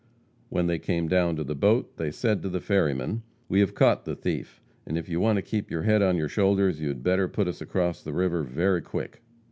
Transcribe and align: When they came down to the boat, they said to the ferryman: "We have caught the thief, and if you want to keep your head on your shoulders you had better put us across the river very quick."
When 0.49 0.65
they 0.65 0.79
came 0.79 1.07
down 1.07 1.35
to 1.35 1.43
the 1.43 1.53
boat, 1.53 1.97
they 1.97 2.09
said 2.09 2.41
to 2.41 2.49
the 2.49 2.59
ferryman: 2.59 3.21
"We 3.47 3.59
have 3.59 3.75
caught 3.75 4.03
the 4.03 4.15
thief, 4.15 4.59
and 4.83 4.97
if 4.97 5.07
you 5.07 5.19
want 5.19 5.35
to 5.35 5.43
keep 5.43 5.69
your 5.69 5.83
head 5.83 6.01
on 6.01 6.17
your 6.17 6.27
shoulders 6.27 6.81
you 6.81 6.87
had 6.87 7.03
better 7.03 7.27
put 7.27 7.47
us 7.47 7.61
across 7.61 8.01
the 8.01 8.11
river 8.13 8.41
very 8.41 8.81
quick." 8.81 9.21